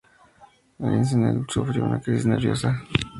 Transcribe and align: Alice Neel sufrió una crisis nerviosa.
Alice 0.79 1.13
Neel 1.15 1.45
sufrió 1.47 1.85
una 1.85 2.01
crisis 2.01 2.25
nerviosa. 2.25 2.81